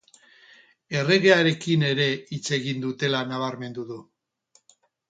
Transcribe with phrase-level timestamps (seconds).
[1.01, 2.09] Erregearekin ere
[2.39, 4.05] hitz egin dutela nabarmendu du.